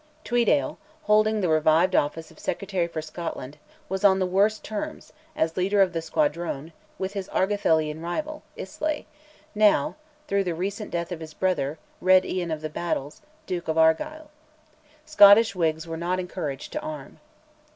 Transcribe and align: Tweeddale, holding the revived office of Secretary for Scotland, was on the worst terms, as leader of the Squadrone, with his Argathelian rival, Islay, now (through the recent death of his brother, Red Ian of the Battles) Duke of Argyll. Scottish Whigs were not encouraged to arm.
Tweeddale, 0.25 0.77
holding 1.03 1.41
the 1.41 1.47
revived 1.47 1.95
office 1.95 2.31
of 2.31 2.39
Secretary 2.39 2.87
for 2.87 3.03
Scotland, 3.03 3.59
was 3.87 4.03
on 4.03 4.17
the 4.17 4.25
worst 4.25 4.63
terms, 4.63 5.13
as 5.35 5.55
leader 5.55 5.79
of 5.79 5.93
the 5.93 6.01
Squadrone, 6.01 6.71
with 6.97 7.13
his 7.13 7.29
Argathelian 7.29 8.01
rival, 8.01 8.41
Islay, 8.55 9.05
now 9.53 9.95
(through 10.27 10.45
the 10.45 10.55
recent 10.55 10.89
death 10.89 11.11
of 11.11 11.19
his 11.19 11.35
brother, 11.35 11.77
Red 12.01 12.25
Ian 12.25 12.49
of 12.49 12.61
the 12.61 12.67
Battles) 12.83 13.21
Duke 13.45 13.67
of 13.67 13.77
Argyll. 13.77 14.31
Scottish 15.05 15.53
Whigs 15.53 15.85
were 15.85 15.97
not 15.97 16.19
encouraged 16.19 16.73
to 16.73 16.81
arm. 16.81 17.19